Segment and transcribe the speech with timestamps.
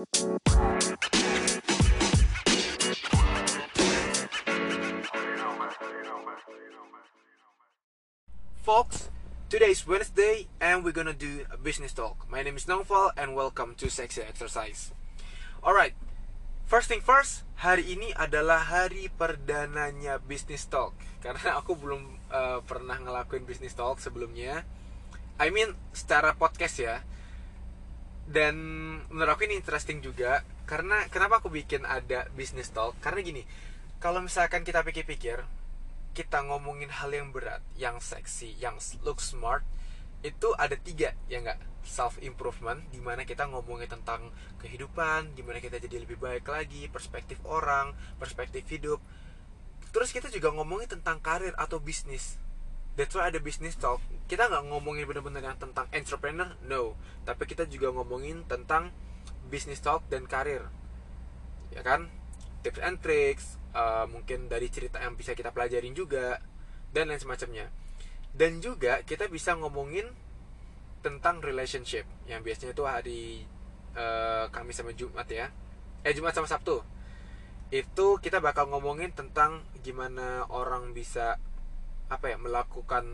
[0.00, 0.16] Folks,
[9.52, 12.24] today is Wednesday and we're gonna do a business talk.
[12.32, 14.96] My name is Nongfal and welcome to Sexy Exercise.
[15.60, 15.92] Alright,
[16.64, 22.96] first thing first, hari ini adalah hari perdananya business talk karena aku belum uh, pernah
[22.96, 24.64] ngelakuin business talk sebelumnya.
[25.36, 27.04] I mean secara podcast ya.
[28.30, 28.54] Dan
[29.10, 32.94] menurut aku ini interesting juga karena kenapa aku bikin ada business talk?
[33.02, 33.42] Karena gini,
[33.98, 35.42] kalau misalkan kita pikir-pikir,
[36.14, 39.66] kita ngomongin hal yang berat, yang seksi, yang look smart,
[40.22, 41.58] itu ada tiga ya nggak?
[41.82, 44.30] Self improvement di mana kita ngomongin tentang
[44.62, 49.02] kehidupan di mana kita jadi lebih baik lagi perspektif orang perspektif hidup.
[49.90, 52.38] Terus kita juga ngomongin tentang karir atau bisnis
[53.00, 54.04] that's why ada business talk.
[54.28, 57.00] Kita nggak ngomongin bener-bener yang tentang entrepreneur no.
[57.24, 58.92] Tapi kita juga ngomongin tentang
[59.48, 60.68] business talk dan karir.
[61.72, 62.12] Ya kan?
[62.60, 66.44] Tips and tricks uh, mungkin dari cerita yang bisa kita pelajarin juga
[66.92, 67.72] dan lain semacamnya.
[68.36, 70.04] Dan juga kita bisa ngomongin
[71.00, 73.48] tentang relationship yang biasanya itu hari
[73.96, 75.48] uh, Kamis sama Jumat ya.
[76.04, 76.84] Eh Jumat sama Sabtu.
[77.72, 81.40] Itu kita bakal ngomongin tentang gimana orang bisa
[82.10, 83.06] apa ya melakukan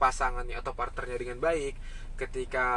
[0.00, 1.76] pasangannya atau partnernya dengan baik
[2.16, 2.68] ketika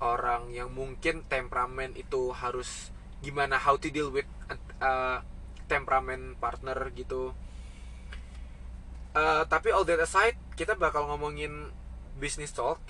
[0.00, 4.28] orang yang mungkin temperamen itu harus gimana how to deal with
[4.80, 5.20] uh,
[5.64, 7.32] temperamen partner gitu.
[9.14, 11.72] Uh, tapi all that aside kita bakal ngomongin
[12.20, 12.80] business talk.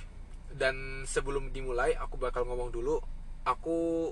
[0.55, 3.03] Dan sebelum dimulai aku bakal ngomong dulu
[3.43, 4.11] aku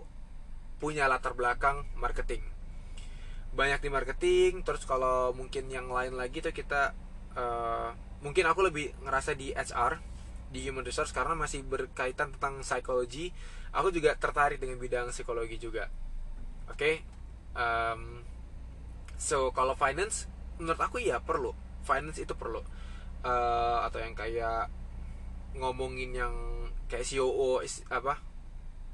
[0.82, 2.42] punya latar belakang marketing.
[3.54, 6.98] Banyak di marketing terus kalau mungkin yang lain lagi tuh kita
[7.36, 7.90] uh,
[8.24, 9.98] mungkin aku lebih ngerasa di HR
[10.52, 13.32] di human resource karena masih berkaitan tentang psikologi.
[13.72, 15.88] Aku juga tertarik dengan bidang psikologi juga.
[16.68, 16.76] Oke?
[16.76, 16.94] Okay?
[17.56, 18.20] um,
[19.16, 20.28] so kalau finance
[20.60, 21.56] menurut aku ya perlu.
[21.82, 22.60] Finance itu perlu.
[23.22, 24.68] Uh, atau yang kayak
[25.56, 26.34] ngomongin yang
[26.88, 27.62] kayak COO
[27.92, 28.18] apa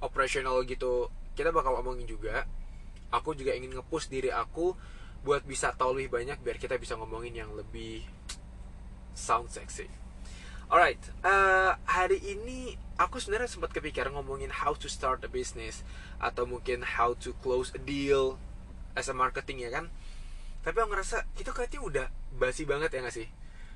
[0.03, 2.47] operational gitu kita bakal ngomongin juga.
[3.09, 4.77] Aku juga ingin ngepush diri aku
[5.29, 8.01] buat bisa tahu lebih banyak biar kita bisa ngomongin yang lebih
[9.13, 9.85] sound sexy.
[10.73, 15.85] Alright uh, hari ini aku sebenarnya sempat kepikiran ngomongin how to start a business
[16.17, 18.41] atau mungkin how to close a deal
[18.97, 19.93] as a marketing ya kan?
[20.65, 23.29] Tapi aku ngerasa itu kayaknya udah basi banget ya gak sih?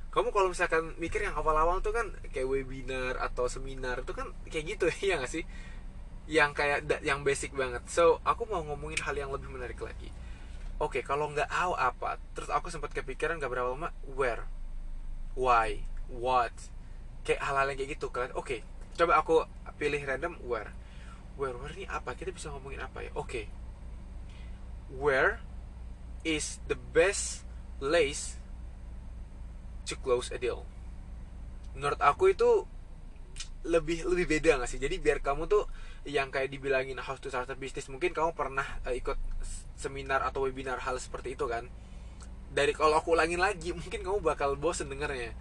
[0.09, 4.73] Kamu kalau misalkan mikir yang awal-awal tuh kan kayak webinar atau seminar itu kan kayak
[4.73, 5.45] gitu ya gak sih?
[6.33, 7.85] Yang kayak yang basic banget.
[7.93, 10.22] So aku mau ngomongin hal yang lebih menarik lagi
[10.83, 14.51] oke okay, kalau nggak tahu apa terus aku sempat kepikiran gak berapa lama where
[15.39, 15.79] why
[16.11, 16.53] what
[17.23, 18.67] kayak hal-hal yang kayak gitu kalian oke okay,
[18.99, 19.47] coba aku
[19.83, 20.71] pilih random where.
[21.35, 22.15] Where where ini apa?
[22.15, 23.11] Kita bisa ngomongin apa ya?
[23.19, 23.27] Oke.
[23.27, 23.47] Okay.
[24.93, 25.41] where
[26.21, 27.49] is the best
[27.81, 28.37] place
[29.89, 30.69] to close a deal?
[31.73, 32.69] Menurut aku itu
[33.65, 34.77] lebih lebih beda gak sih?
[34.77, 35.65] Jadi biar kamu tuh
[36.03, 37.87] yang kayak dibilangin how to start a business.
[37.87, 39.19] Mungkin kamu pernah uh, ikut
[39.79, 41.71] seminar atau webinar hal seperti itu kan?
[42.53, 45.35] Dari kalau aku ulangin lagi mungkin kamu bakal bosen dengernya.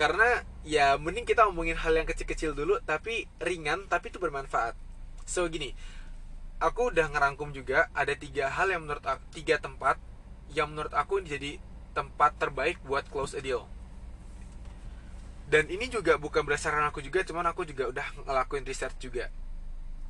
[0.00, 4.72] Karena ya mending kita ngomongin hal yang kecil-kecil dulu tapi ringan tapi itu bermanfaat.
[5.28, 5.76] So gini
[6.62, 10.00] aku udah ngerangkum juga ada tiga hal yang menurut aku, tiga tempat
[10.56, 11.60] yang menurut aku jadi
[11.92, 13.68] tempat terbaik buat close a deal.
[15.52, 19.28] Dan ini juga bukan berdasarkan aku juga cuman aku juga udah ngelakuin research juga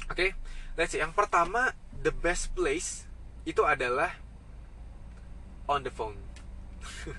[0.09, 0.31] oke okay?
[0.75, 3.07] let's see yang pertama the best place
[3.47, 4.15] itu adalah
[5.71, 6.19] on the phone.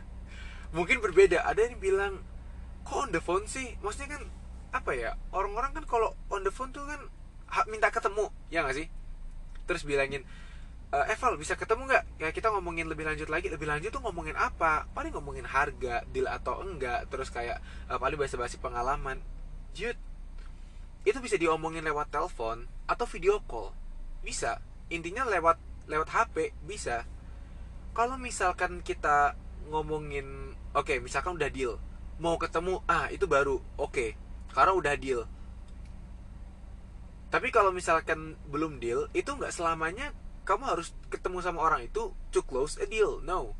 [0.77, 1.43] Mungkin berbeda.
[1.47, 2.13] Ada yang bilang
[2.83, 3.75] kok on the phone sih?
[3.79, 4.23] Maksudnya kan
[4.73, 6.97] apa ya orang-orang kan kalau on the phone tuh kan
[7.69, 8.87] minta ketemu ya nggak sih?
[9.63, 10.25] Terus bilangin
[10.91, 12.03] uh, Eval bisa ketemu nggak?
[12.19, 14.89] Ya kita ngomongin lebih lanjut lagi lebih lanjut tuh ngomongin apa?
[14.91, 19.21] Paling ngomongin harga deal atau enggak terus kayak uh, paling bahasa-bahasa pengalaman.
[19.73, 19.97] Jut
[21.03, 23.75] itu bisa diomongin lewat telepon atau video call.
[24.23, 24.63] Bisa.
[24.87, 25.59] Intinya lewat
[25.91, 27.03] lewat HP bisa.
[27.91, 29.35] Kalau misalkan kita
[29.67, 31.75] ngomongin oke okay, misalkan udah deal.
[32.23, 33.59] Mau ketemu ah itu baru.
[33.75, 34.09] Oke okay,
[34.55, 35.21] karena udah deal.
[37.27, 40.13] Tapi kalau misalkan belum deal itu nggak selamanya
[40.47, 43.19] kamu harus ketemu sama orang itu to close a deal.
[43.25, 43.57] No.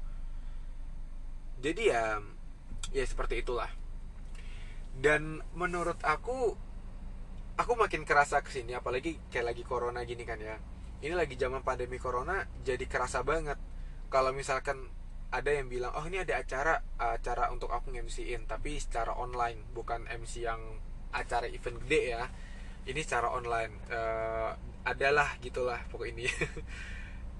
[1.60, 2.24] Jadi ya
[2.96, 3.72] ya seperti itulah.
[4.94, 6.54] Dan menurut aku
[7.58, 10.58] aku makin kerasa ke sini apalagi kayak lagi corona gini kan ya.
[11.04, 13.60] Ini lagi zaman pandemi corona jadi kerasa banget.
[14.08, 14.88] Kalau misalkan
[15.34, 20.06] ada yang bilang oh ini ada acara acara untuk aku MC-in tapi secara online bukan
[20.06, 20.62] MC yang
[21.14, 22.24] acara event gede ya.
[22.84, 24.52] Ini secara online uh,
[24.84, 26.28] adalah gitulah pokok ini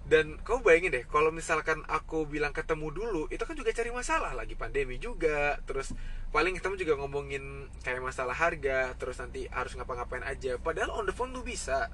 [0.04, 4.36] dan kau bayangin deh kalau misalkan aku bilang ketemu dulu itu kan juga cari masalah.
[4.36, 5.96] Lagi pandemi juga terus
[6.36, 10.60] paling ketemu juga ngomongin kayak masalah harga terus nanti harus ngapa-ngapain aja.
[10.60, 11.88] Padahal on the phone tuh bisa.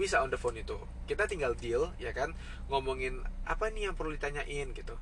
[0.00, 0.80] Bisa on the phone itu.
[1.04, 2.32] Kita tinggal deal ya kan?
[2.72, 4.72] Ngomongin apa nih yang perlu ditanyain?
[4.72, 4.96] gitu.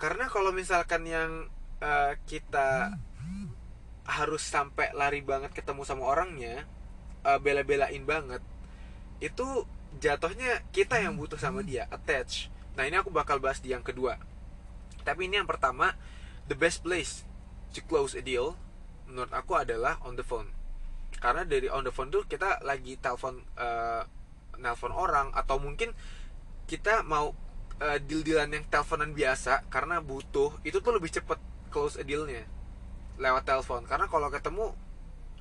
[0.00, 1.52] Karena kalau misalkan yang
[1.84, 2.96] uh, kita
[4.08, 6.66] harus sampai lari banget ketemu sama orangnya
[7.22, 8.42] uh, bela-belain banget
[9.22, 9.46] itu
[10.00, 12.48] jatuhnya kita yang butuh sama dia attach.
[12.78, 14.16] Nah ini aku bakal bahas di yang kedua.
[15.02, 15.92] Tapi ini yang pertama
[16.48, 17.26] the best place
[17.74, 18.56] to close a deal
[19.10, 20.48] menurut aku adalah on the phone.
[21.20, 24.02] Karena dari on the phone tuh kita lagi telepon uh,
[24.56, 25.92] nelpon orang atau mungkin
[26.64, 27.34] kita mau
[27.82, 31.36] uh, deal-dealan yang teleponan biasa karena butuh itu tuh lebih cepet
[31.68, 32.46] close a dealnya
[33.20, 33.84] lewat telepon.
[33.84, 34.72] Karena kalau ketemu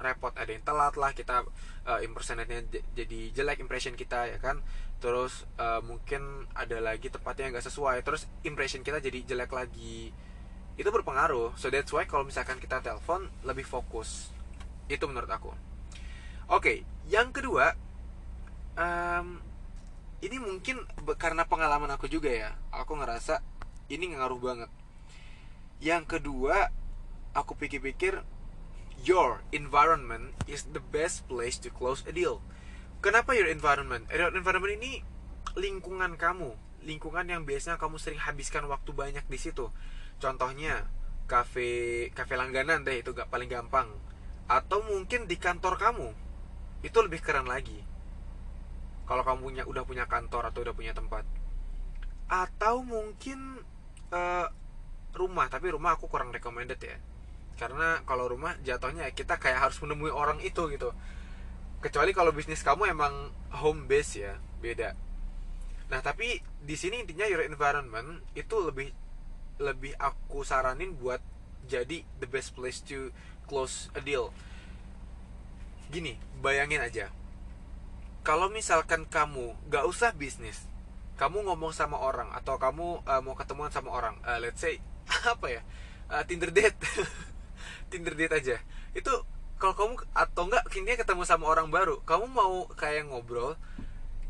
[0.02, 1.46] repot ada yang telat lah kita
[1.86, 2.66] uh, impersonate-nya
[2.98, 4.60] jadi jelek impression kita ya kan?
[4.98, 10.10] Terus uh, mungkin ada lagi tempatnya nggak sesuai terus impression kita jadi jelek lagi.
[10.76, 11.54] Itu berpengaruh.
[11.56, 14.34] So that's why kalau misalkan kita telepon lebih fokus.
[14.90, 15.54] Itu menurut aku.
[15.54, 16.78] Oke okay,
[17.08, 17.72] yang kedua
[18.76, 19.40] um,
[20.22, 20.84] ini mungkin
[21.18, 23.42] karena pengalaman aku juga ya aku ngerasa
[23.90, 24.72] ini ngaruh banget.
[25.82, 26.70] Yang kedua
[27.34, 28.22] aku pikir-pikir
[29.02, 32.42] your environment is the best place to close a deal.
[33.02, 34.06] Kenapa your environment?
[34.14, 35.02] Your environment ini
[35.58, 36.54] lingkungan kamu,
[36.86, 39.74] lingkungan yang biasanya kamu sering habiskan waktu banyak di situ.
[40.22, 40.86] Contohnya
[41.26, 43.90] kafe kafe langganan deh itu gak paling gampang.
[44.46, 46.08] Atau mungkin di kantor kamu
[46.86, 47.82] itu lebih keren lagi.
[49.10, 51.26] Kalau kamu punya udah punya kantor atau udah punya tempat.
[52.30, 53.60] Atau mungkin
[54.14, 54.48] uh,
[55.18, 56.96] rumah, tapi rumah aku kurang recommended ya
[57.62, 60.90] karena kalau rumah jatuhnya kita kayak harus menemui orang itu gitu.
[61.78, 64.98] Kecuali kalau bisnis kamu emang home base ya beda.
[65.94, 68.90] Nah tapi di sini intinya your environment itu lebih
[69.62, 71.22] lebih aku saranin buat
[71.70, 73.14] jadi the best place to
[73.46, 74.34] close a deal.
[75.94, 77.14] Gini bayangin aja.
[78.26, 80.66] Kalau misalkan kamu gak usah bisnis
[81.22, 84.82] kamu ngomong sama orang atau kamu uh, mau ketemuan sama orang uh, let's say
[85.38, 85.62] apa ya
[86.10, 86.74] uh, Tinder date
[87.92, 88.58] Tinder date aja.
[88.96, 89.12] Itu
[89.60, 92.00] kalau kamu atau enggak kini ketemu sama orang baru.
[92.08, 93.60] Kamu mau kayak ngobrol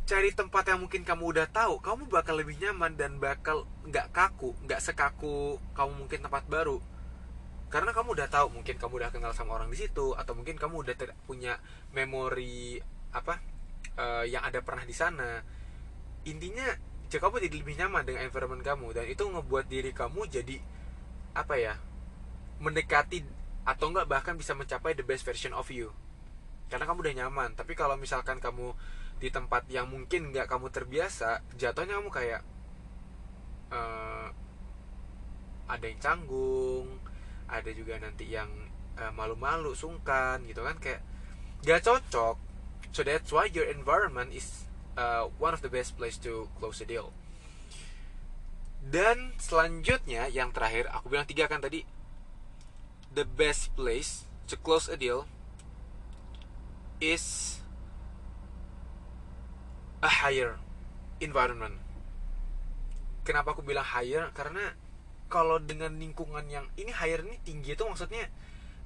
[0.10, 4.52] cari tempat yang mungkin kamu udah tahu kamu bakal lebih nyaman dan bakal nggak kaku
[4.68, 6.82] nggak sekaku kamu mungkin tempat baru.
[7.72, 10.84] Karena kamu udah tahu mungkin kamu udah kenal sama orang di situ atau mungkin kamu
[10.84, 11.56] udah punya
[11.96, 12.84] memori
[13.16, 13.40] apa
[13.96, 15.40] uh, yang ada pernah di sana.
[16.28, 16.68] Intinya
[17.08, 20.60] jika kamu jadi lebih nyaman dengan environment kamu dan itu ngebuat diri kamu jadi
[21.32, 21.80] apa ya
[22.60, 23.24] mendekati
[23.68, 25.94] atau enggak bahkan bisa mencapai the best version of you.
[26.72, 27.50] Karena kamu udah nyaman.
[27.54, 28.74] Tapi kalau misalkan kamu
[29.22, 32.42] di tempat yang mungkin nggak kamu terbiasa jatuhnya kamu kayak
[33.70, 34.34] uh,
[35.70, 36.90] ada yang canggung
[37.52, 38.50] ada juga nanti yang
[38.96, 40.80] uh, malu-malu sungkan gitu kan.
[40.80, 41.04] Kayak
[41.68, 42.40] gak cocok.
[42.96, 46.88] So that's why your environment is uh, one of the best place to close a
[46.88, 47.12] deal.
[48.82, 51.86] Dan selanjutnya yang terakhir aku bilang tiga kan tadi
[53.12, 55.28] the best place to close a deal
[57.04, 57.58] is
[60.00, 60.58] a higher
[61.20, 61.78] environment.
[63.28, 64.32] Kenapa aku bilang higher?
[64.34, 64.74] Karena
[65.32, 68.28] kalau dengan lingkungan yang ini higher ini tinggi itu maksudnya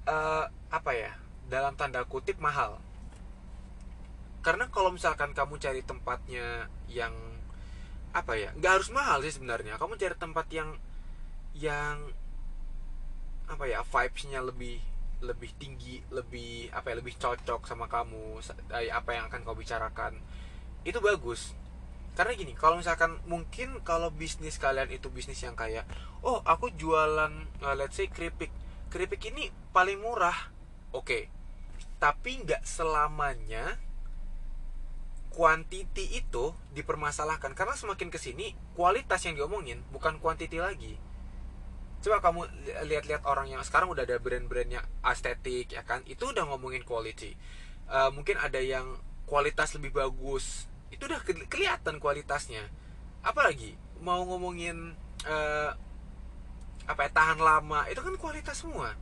[0.09, 1.11] uh, apa ya?
[1.45, 2.81] Dalam tanda kutip mahal.
[4.41, 7.13] Karena kalau misalkan kamu cari tempatnya yang
[8.11, 8.49] apa ya?
[8.57, 9.77] Nggak harus mahal sih sebenarnya.
[9.77, 10.69] Kamu cari tempat yang
[11.55, 12.11] yang
[13.45, 14.81] apa ya vibesnya lebih
[15.23, 20.19] lebih tinggi lebih apa ya lebih cocok sama kamu apa yang akan kau bicarakan.
[20.83, 21.55] Itu bagus.
[22.15, 25.83] Karena gini kalau misalkan mungkin kalau bisnis kalian itu bisnis yang kayak
[26.23, 27.31] oh aku jualan
[27.63, 28.51] uh, let's say keripik.
[28.91, 30.51] Keripik ini paling murah.
[30.95, 31.03] Oke.
[31.03, 31.23] Okay.
[31.95, 33.79] tapi nggak selamanya
[35.31, 37.55] quantity itu dipermasalahkan.
[37.55, 40.99] Karena semakin ke sini kualitas yang diomongin bukan quantity lagi
[42.05, 42.45] coba kamu
[42.85, 46.05] lihat-lihat orang yang sekarang udah ada brand-brandnya estetik ya kan?
[46.05, 47.33] Itu udah ngomongin quality.
[47.89, 50.69] Uh, mungkin ada yang kualitas lebih bagus.
[50.93, 52.61] Itu udah ke kelihatan kualitasnya.
[53.25, 53.73] Apalagi
[54.05, 54.93] mau ngomongin
[55.25, 55.73] uh,
[56.85, 58.93] apa ya tahan lama itu kan kualitas semua.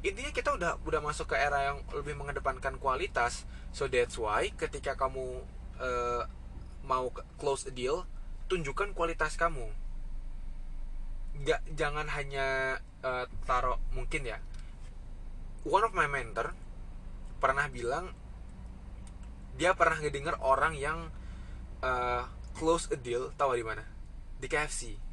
[0.00, 3.44] Intinya kita udah udah masuk ke era yang lebih mengedepankan kualitas.
[3.76, 5.44] So that's why ketika kamu
[5.76, 6.24] uh,
[6.88, 8.08] mau close a deal
[8.48, 9.81] tunjukkan kualitas kamu
[11.32, 14.38] nggak jangan hanya uh, taruh mungkin ya.
[15.64, 16.52] One of my mentor
[17.38, 18.12] pernah bilang
[19.56, 21.12] dia pernah ngedenger orang yang
[21.84, 22.24] uh,
[22.56, 23.84] close a deal tahu di mana?
[24.38, 25.12] Di KFC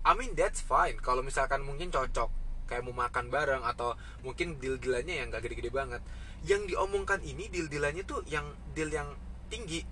[0.00, 0.96] I mean that's fine.
[1.00, 2.32] Kalau misalkan mungkin cocok
[2.64, 6.00] kayak mau makan bareng atau mungkin deal dealannya yang gak gede-gede banget.
[6.46, 9.12] Yang diomongkan ini deal dealannya tuh yang deal yang
[9.52, 9.84] tinggi.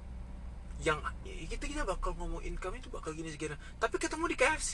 [0.80, 1.04] Yang
[1.52, 4.72] kita kita bakal ngomong income itu bakal gini segini tapi ketemu di KFC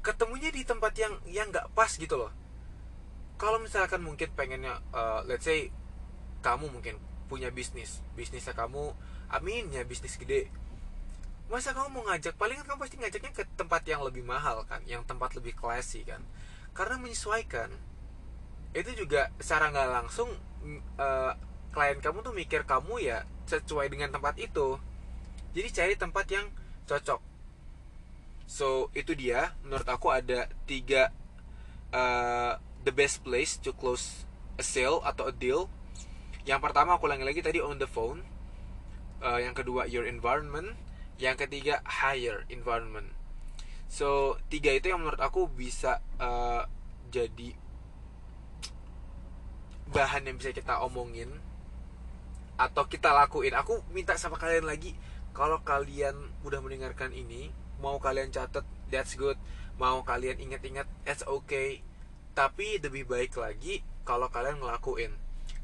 [0.00, 2.32] ketemunya di tempat yang yang nggak pas gitu loh.
[3.36, 5.72] Kalau misalkan mungkin pengennya uh, let's say
[6.40, 6.96] kamu mungkin
[7.28, 8.92] punya bisnis bisnisnya kamu
[9.32, 10.48] amin ya bisnis gede.
[11.52, 12.38] Masa kamu mau ngajak?
[12.38, 16.04] Paling kan kamu pasti ngajaknya ke tempat yang lebih mahal kan yang tempat lebih classy
[16.04, 16.24] kan.
[16.72, 17.68] Karena menyesuaikan.
[18.70, 20.30] Itu juga secara nggak langsung
[20.96, 21.32] uh,
[21.74, 24.78] klien kamu tuh mikir kamu ya sesuai dengan tempat itu.
[25.50, 26.46] Jadi cari tempat yang
[26.86, 27.29] cocok
[28.50, 29.54] so itu dia.
[29.62, 31.14] Menurut aku ada tiga
[31.94, 34.26] uh, the best place to close
[34.58, 35.70] a sale atau a deal.
[36.42, 38.26] Yang pertama aku ulangi lagi tadi on the phone.
[39.22, 40.74] Uh, yang kedua your environment.
[41.22, 43.14] Yang ketiga higher environment.
[43.86, 46.66] So tiga itu yang menurut aku bisa uh,
[47.14, 47.54] jadi
[49.90, 51.30] bahan yang bisa kita omongin
[52.58, 53.54] atau kita lakuin.
[53.54, 54.98] Aku minta sama kalian lagi
[55.30, 59.40] kalau kalian udah mendengarkan ini mau kalian catat that's good.
[59.80, 61.80] Mau kalian ingat-ingat it's okay.
[62.36, 65.12] Tapi lebih baik lagi kalau kalian ngelakuin.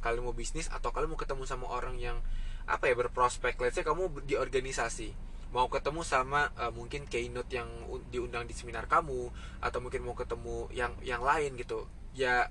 [0.00, 2.18] Kalian mau bisnis atau kalian mau ketemu sama orang yang
[2.66, 3.60] apa ya berprospek.
[3.60, 5.14] Let's say kamu di organisasi.
[5.54, 7.70] Mau ketemu sama uh, mungkin keynote yang
[8.10, 9.30] diundang di seminar kamu
[9.62, 11.86] atau mungkin mau ketemu yang yang lain gitu.
[12.16, 12.50] Ya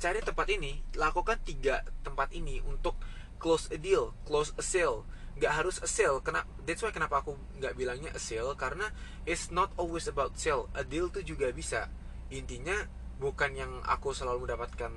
[0.00, 2.96] cari tempat ini lakukan tiga tempat ini untuk
[3.36, 5.04] close a deal close a sale
[5.40, 6.20] nggak harus a sale.
[6.20, 8.92] Kenapa that's why kenapa aku nggak bilangnya a sale karena
[9.24, 10.68] it's not always about sale.
[10.76, 11.88] A deal tuh juga bisa.
[12.28, 12.76] Intinya
[13.16, 14.92] bukan yang aku selalu mendapatkan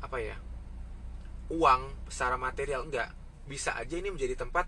[0.00, 0.38] apa ya
[1.50, 3.10] uang secara material enggak
[3.46, 4.66] bisa aja ini menjadi tempat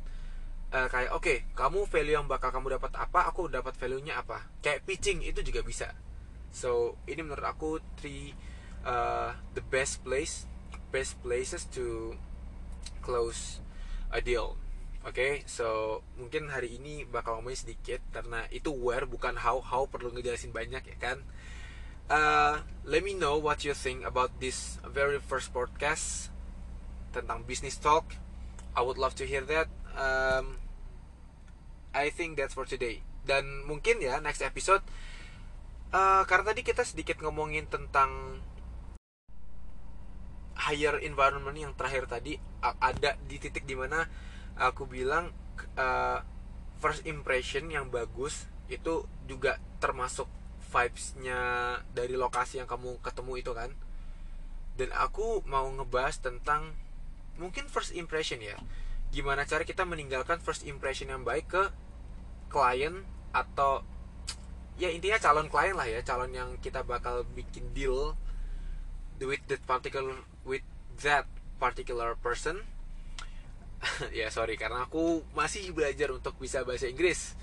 [0.71, 4.19] uh, kayak oke okay, kamu value yang bakal kamu dapat apa aku dapat value nya
[4.19, 4.51] apa.
[4.59, 5.95] Kayak pitching itu juga bisa.
[6.51, 8.35] So ini menurut aku three
[8.83, 10.47] uh, the best place
[10.91, 12.19] best places to
[13.03, 13.63] close
[14.11, 14.57] a deal
[15.07, 15.33] oke okay?
[15.47, 19.63] so mungkin hari ini bakal ngomongin sedikit karena itu where bukan how.
[19.63, 21.19] How perlu ngejelasin banyak ya kan?
[22.09, 26.33] Uh, let me know what you think about this very first podcast
[27.13, 28.17] tentang business talk.
[28.73, 29.69] I would love to hear that.
[29.93, 30.63] Um,
[31.93, 33.05] I think that's for today.
[33.29, 34.81] Dan mungkin ya next episode
[35.93, 38.41] uh, karena tadi kita sedikit ngomongin tentang
[40.59, 44.03] higher environment yang terakhir tadi ada di titik di mana
[44.59, 45.31] aku bilang
[45.79, 46.21] uh,
[46.83, 50.27] first impression yang bagus itu juga termasuk
[50.69, 51.41] vibesnya
[51.97, 53.71] dari lokasi yang kamu ketemu itu kan.
[54.79, 56.77] Dan aku mau ngebahas tentang
[57.41, 58.59] mungkin first impression ya.
[59.15, 61.63] Gimana cara kita meninggalkan first impression yang baik ke
[62.53, 63.83] klien atau
[64.79, 68.15] ya intinya calon klien lah ya calon yang kita bakal bikin deal
[69.19, 70.15] with that particular
[70.47, 70.63] with
[71.03, 71.27] that
[71.59, 72.63] particular person
[74.19, 77.39] ya sorry karena aku masih belajar untuk bisa bahasa Inggris.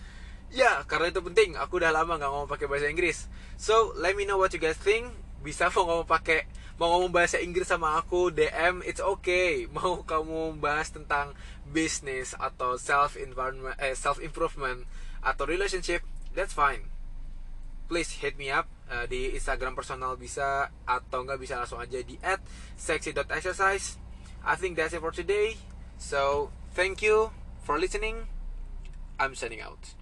[0.53, 3.27] Ya karena itu penting aku udah lama nggak ngomong pakai bahasa Inggris.
[3.55, 5.11] So let me know what you guys think.
[5.45, 9.65] Bisa mau ngomong pakai mau ngomong bahasa Inggris sama aku DM it's okay.
[9.75, 11.31] Mau kamu bahas tentang
[11.69, 14.83] bisnis atau self environment eh, self improvement
[15.23, 16.03] atau relationship
[16.35, 16.91] that's fine.
[17.85, 22.17] Please hit me up uh, di Instagram personal bisa atau nggak bisa langsung aja di
[22.25, 22.41] at
[22.77, 24.01] sexy.exercise
[24.45, 25.57] I think that's it for today
[25.97, 27.31] so thank you
[27.63, 28.27] for listening.
[29.19, 29.95] I'm signing out